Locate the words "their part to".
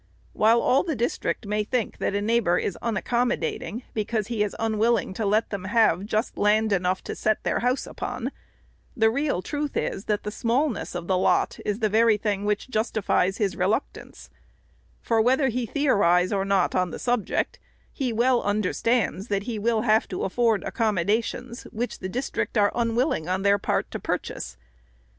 23.43-23.99